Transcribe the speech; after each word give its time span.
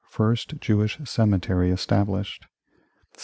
First 0.09 0.55
Jewish 0.59 0.97
cemetery 1.03 1.69
established 1.69 2.45
1731. 2.45 2.49